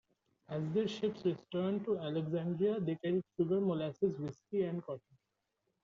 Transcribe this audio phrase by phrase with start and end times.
[0.49, 5.17] As their ships returned to Alexandria, they carried sugar, molasses, whiskey, and cotton.